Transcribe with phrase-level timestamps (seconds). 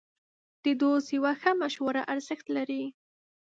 [0.63, 2.83] د دوست یوه ښه مشوره ارزښت لري.